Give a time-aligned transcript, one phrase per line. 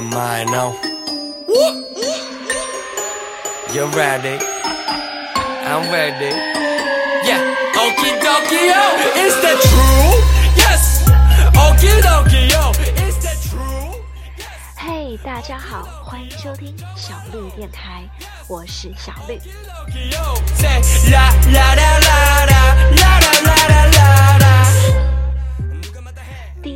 [0.00, 0.72] Am I now?
[3.70, 4.38] You ready?
[5.68, 6.32] I'm ready.
[7.28, 7.44] Yeah.
[7.76, 8.82] Okie dokie yo,
[9.20, 10.16] is that true?
[10.56, 11.04] Yes.
[11.52, 12.72] Okie dokie yo,
[13.06, 13.92] is that true?
[14.74, 18.08] 嘿，大家好，欢迎收听小绿电台，
[18.48, 19.38] 我是小绿。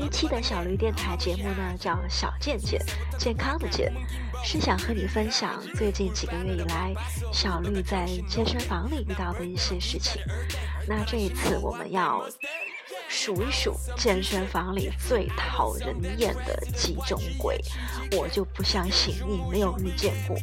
[0.05, 2.79] 一期的小绿电台节目呢，叫小健健，
[3.19, 3.91] 健康的健，
[4.45, 6.93] 是想和你分享最近几个月以来
[7.33, 10.21] 小绿在健身房里遇到的一些事情。
[10.87, 12.23] 那这一次我们要
[13.09, 17.59] 数一数健身房里最讨人厌的几种鬼，
[18.13, 20.37] 我就不相信你没有遇见过。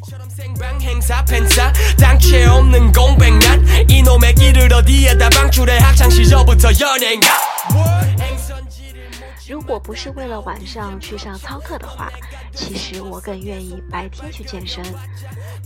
[9.52, 12.10] 如果不是为了晚上去上操课的话，
[12.54, 14.82] 其实我更愿意白天去健身，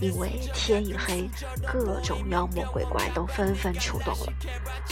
[0.01, 1.31] 因为天一黑，
[1.65, 4.33] 各种妖魔鬼怪都纷纷出动了。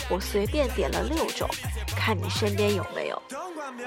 [0.09, 1.49] 我随便点了六种，
[1.97, 3.21] 看你身边有没有，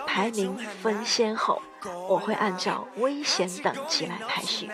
[0.05, 1.61] 排名分先后，
[2.09, 4.69] 我会按照危险等级来排序。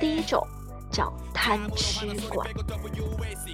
[0.00, 0.46] 第一种
[0.92, 2.46] 叫贪吃鬼，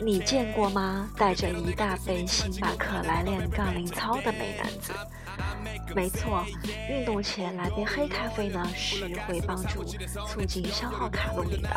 [0.03, 1.09] 你见过吗？
[1.17, 4.93] 带着一大杯星巴克来练杠铃操的美男子。
[5.95, 6.45] 没错，
[6.91, 9.83] 运动前来杯黑咖啡呢，是会帮助
[10.27, 11.69] 促进消耗卡路里的。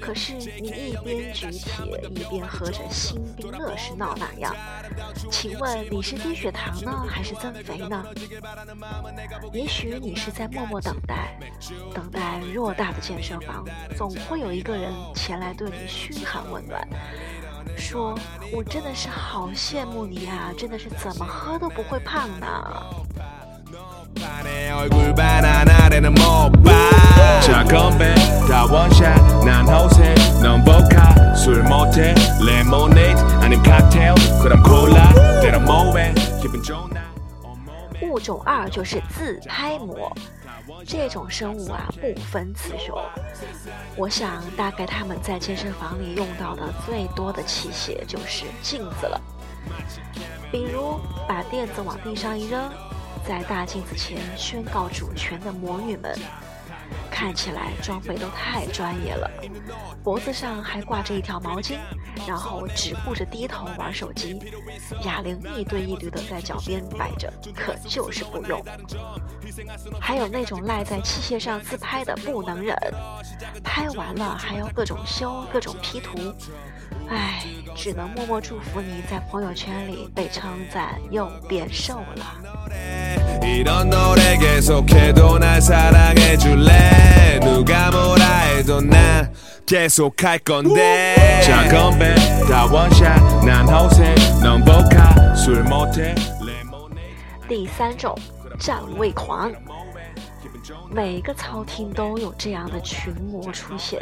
[0.00, 1.72] 可是你一边举铁
[2.10, 4.54] 一边喝着星冰乐是闹哪样？
[5.30, 8.04] 请问你是低血糖呢，还是增肥呢？
[9.52, 11.38] 也许你是在默默等待，
[11.94, 13.64] 等待偌大的健身房，
[13.96, 16.86] 总会有一个人前来对你嘘寒问暖，
[17.76, 18.18] 说
[18.52, 22.46] ：“我真的是好羡慕你呀、真的是怎么喝都不会胖呢。
[38.18, 40.12] 种二就是自拍魔，
[40.86, 42.96] 这种生物啊不分雌雄。
[43.96, 49.20] 我想大概他们在健身房里用到的最多的器械就是镜子了，
[50.50, 52.70] 比如把垫子往地上一扔，
[53.26, 56.18] 在大镜子前宣告主权的魔女们。
[57.18, 59.28] 看起来装备都太专业了，
[60.04, 61.76] 脖子上还挂着一条毛巾，
[62.28, 64.38] 然后只顾着低头玩手机，
[65.04, 68.64] 哑铃一堆一堆的在脚边摆着，可就是不用。
[70.00, 72.76] 还有那种赖在器械上自拍的不能忍，
[73.64, 76.16] 拍完了还要各种修、各种 P 图，
[77.08, 82.36] 唉，只能默默祝福你在朋友圈里被称赞又变瘦了。
[83.43, 89.33] 이런 노래 계속해도 날 사랑해줄래 누가 뭐라 해도 난
[89.65, 92.15] 계속할 건데 자 건배
[92.49, 98.15] 다 원샷 난 호세 넌 보카 술 못해 레모네이드 第三种
[98.59, 99.51] 站位狂，
[100.91, 103.99] 每个操厅都有这样的群魔出现。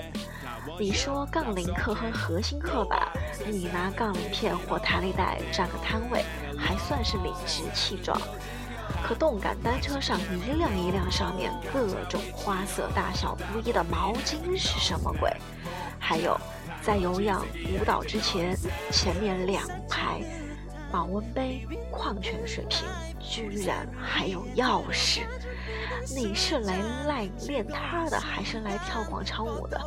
[0.80, 3.12] 你说杠铃课和核心课吧，
[3.50, 6.24] 你拿杠铃片或弹力带占个摊位，
[6.58, 8.20] 还算是理直气壮。
[9.03, 15.31] 可动感单车上一辆一辆上面各种花色大小不一的毛巾是什么鬼？
[15.99, 16.39] 还有，
[16.83, 17.45] 在有氧
[17.81, 18.57] 舞蹈之前，
[18.91, 20.21] 前面两排
[20.91, 22.87] 保温杯、矿泉水瓶，
[23.19, 25.21] 居然还有钥匙。
[26.15, 29.81] 你是来赖练摊的，还是来跳广场舞的？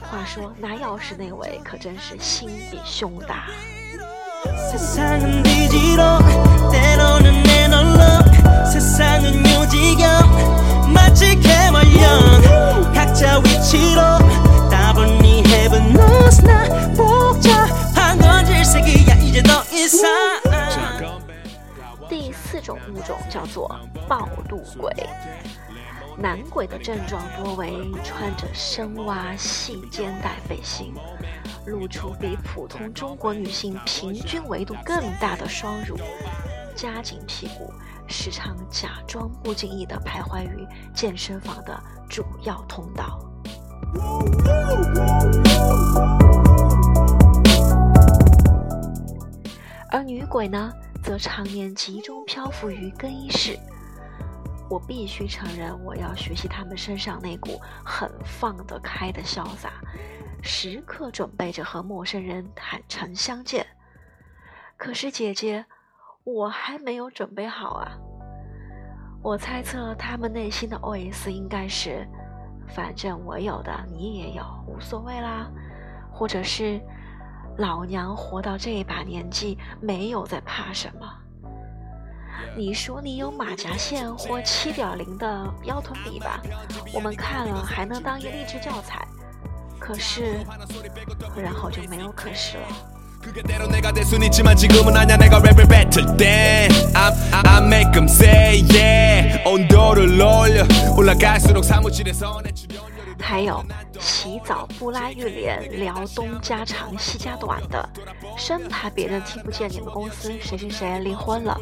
[0.00, 3.48] 话说拿钥匙那位可真是心比胸大。
[22.66, 23.78] 种物种叫做
[24.08, 24.92] 暴露鬼。
[26.18, 30.92] 男鬼的症状多为穿着深挖细肩带背心，
[31.66, 35.96] 露出比普通中国女性平均维度更大的双乳，
[36.74, 37.70] 夹紧屁股，
[38.08, 41.78] 时常假装不经意地徘徊于健身房的
[42.08, 43.20] 主要通道。
[49.90, 50.72] 而女鬼呢，
[51.06, 53.56] 则常年集中漂浮于更衣室。
[54.68, 59.74] 我必须承认，我要学习他们身上那股很放得开的潇洒，
[60.42, 63.64] 时刻准备着和陌生人坦诚相见。
[64.76, 65.64] 可是姐姐，
[66.24, 67.96] 我还没有准备好啊！
[69.22, 72.04] 我猜测他们内心的 OS 应该是：
[72.66, 75.48] 反正我有的你也有，无所谓啦。
[76.10, 76.80] 或者是
[77.58, 81.08] 老娘活到这把年纪，没有在怕什么。
[82.56, 85.26] 你说你有马甲线或七点零的
[85.64, 86.40] 腰臀比吧？
[86.92, 89.06] 我们看了还能当一励志教材。
[89.78, 90.38] 可是，
[91.36, 92.64] 然后就没有可是了。
[103.18, 103.64] 还有
[103.98, 107.88] 洗澡不拉浴帘聊东家长西家短的，
[108.36, 111.58] 生怕别人听不见你们公司谁谁谁离婚了，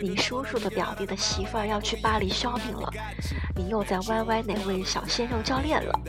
[0.00, 2.90] 你叔叔的表弟的媳妇儿要去巴黎 shopping 了，
[3.54, 6.00] 你又在 YY 哪位小鲜肉教练了。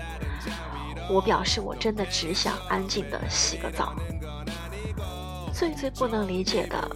[1.09, 3.93] 我表示我真的只想安静的洗个澡。
[5.53, 6.95] 最最不能理解的，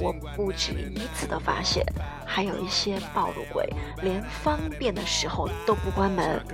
[0.00, 1.84] 我不止一次的发现，
[2.26, 3.68] 还有一些暴露鬼
[4.02, 6.44] 连方便的时候都不关门。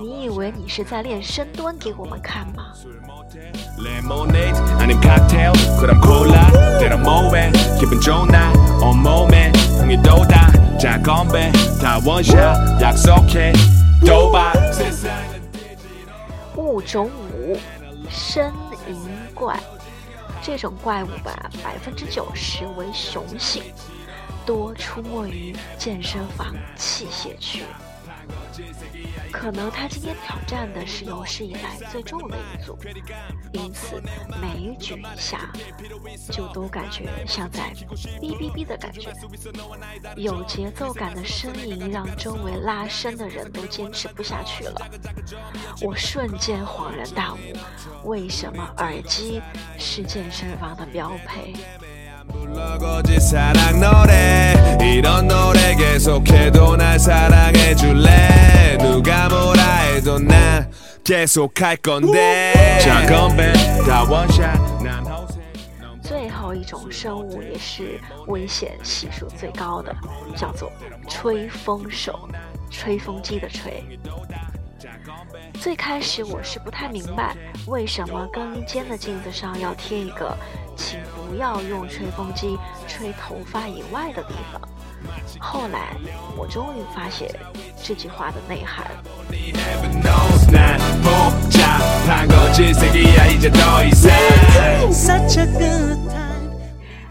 [0.00, 2.72] 你以为你是在练深蹲给我们看吗？
[16.56, 17.58] 物种五，
[18.10, 18.50] 呻
[18.88, 18.96] 吟
[19.34, 19.60] 怪。
[20.40, 23.62] 这种怪物吧，百分之九十为雄性，
[24.46, 27.64] 多出没于健身房器械区。
[29.32, 32.78] 可能他今天挑战的是有史以来最重的一组，
[33.52, 34.02] 因此
[34.40, 35.50] 每一举一下
[36.30, 37.72] 就都感觉像在
[38.20, 39.12] 哔哔哔的感觉。
[40.16, 44.88] 有节奏感的呻吟让周围拉伸的人都坚持不下去了。
[45.80, 47.38] 我瞬间恍然大悟，
[48.08, 49.40] 为什么耳机
[49.78, 51.54] 是健身房的标配？
[66.02, 69.94] 最后一种生物也是危险系数最高的，
[70.36, 70.70] 叫做
[71.08, 72.28] 吹风手，
[72.70, 73.84] 吹风机的吹。
[75.54, 77.36] 最开始我是不太明白，
[77.66, 80.36] 为什么更衣间的镜子上要贴一个
[80.76, 84.60] “请不要用吹风机吹头发以外的地方”。
[85.38, 85.96] 后来
[86.36, 87.28] 我终于发现
[87.82, 88.86] 这句话的内涵。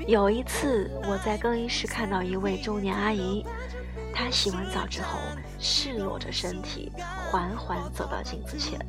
[0.07, 3.45] 有一次我在更衣室看到一位中年阿姨。
[4.13, 5.19] 他洗完澡之后，
[5.59, 6.91] 赤裸着身体，
[7.31, 8.79] 缓缓走到镜子前，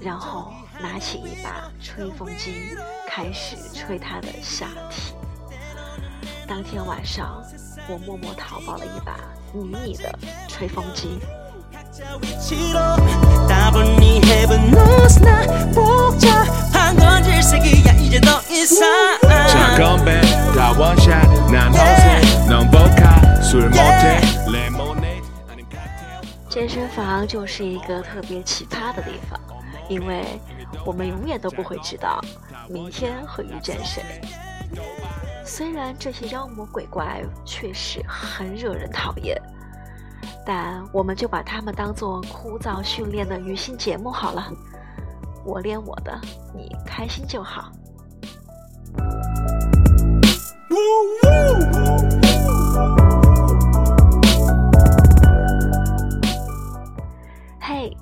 [0.00, 2.76] 然后拿起一把吹风机，
[3.08, 5.14] 开始吹他的下体。
[6.46, 7.42] 当天晚上，
[7.88, 9.18] 我默默淘宝了一把
[9.52, 10.18] 迷你的
[10.48, 11.18] 吹风机。
[26.50, 29.40] 健身房就是一个特别奇葩的地方，
[29.88, 30.38] 因为
[30.84, 32.20] 我们永远都不会知道
[32.68, 34.02] 明天会遇见谁。
[35.46, 39.40] 虽然这些妖魔鬼怪确实很惹人讨厌，
[40.44, 44.52] 但我们就把他们当做枯燥训练的女性节目好了。
[45.42, 46.20] 我练我的，
[46.54, 47.72] 你开心就好。
[50.68, 52.07] 嘿，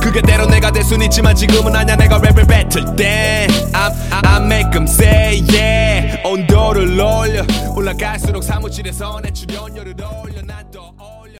[0.00, 4.70] 그게대로 내가 될 순 있지만 지금은 아냐 내가 랩을 뱉을 땐 I, I, I make
[4.70, 6.22] them say yeah.
[6.24, 7.42] 온도를 올려.
[7.74, 10.40] 올라갈수록 사무실에서 내 출연료를 올려